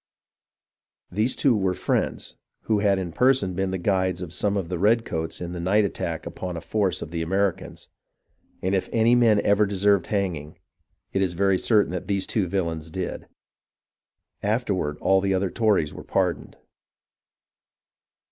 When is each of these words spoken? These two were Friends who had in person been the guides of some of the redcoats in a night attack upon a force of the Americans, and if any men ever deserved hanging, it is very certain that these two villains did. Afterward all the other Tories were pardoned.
These 1.11 1.35
two 1.35 1.55
were 1.55 1.75
Friends 1.75 2.35
who 2.61 2.79
had 2.79 2.97
in 2.97 3.11
person 3.11 3.53
been 3.53 3.69
the 3.69 3.77
guides 3.77 4.19
of 4.23 4.33
some 4.33 4.57
of 4.57 4.67
the 4.67 4.79
redcoats 4.79 5.39
in 5.39 5.53
a 5.55 5.59
night 5.59 5.85
attack 5.85 6.25
upon 6.25 6.57
a 6.57 6.61
force 6.61 7.03
of 7.03 7.11
the 7.11 7.21
Americans, 7.21 7.87
and 8.63 8.73
if 8.73 8.89
any 8.91 9.13
men 9.13 9.39
ever 9.41 9.67
deserved 9.67 10.07
hanging, 10.07 10.57
it 11.13 11.21
is 11.21 11.33
very 11.33 11.59
certain 11.59 11.91
that 11.91 12.07
these 12.07 12.25
two 12.25 12.47
villains 12.47 12.89
did. 12.89 13.27
Afterward 14.41 14.97
all 15.01 15.21
the 15.21 15.35
other 15.35 15.51
Tories 15.51 15.93
were 15.93 16.03
pardoned. 16.03 16.57